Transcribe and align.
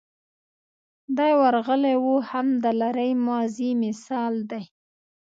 دی 1.17 1.31
ورغلی 1.41 1.95
و 2.03 2.07
هم 2.29 2.47
د 2.63 2.65
لرې 2.81 3.11
ماضي 3.27 3.69
مثال 3.83 4.33
دی. 4.51 4.63